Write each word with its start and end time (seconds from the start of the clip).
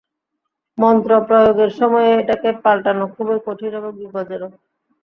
মন্ত্র 0.77 1.11
প্রয়োগের 1.27 1.71
সময়ে 1.79 2.11
এটাকে 2.15 2.49
পাল্টানো 2.63 3.05
খুবই 3.15 3.37
কঠিন 3.45 3.71
এবং 3.79 3.91
বিপজ্জনক। 3.99 4.51